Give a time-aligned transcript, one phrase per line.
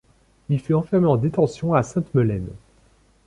[0.49, 2.49] Il fut enfermé en détention à Sainte Melaine.